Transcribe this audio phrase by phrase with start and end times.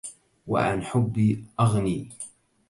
[0.47, 2.09] وعن حبي أغني!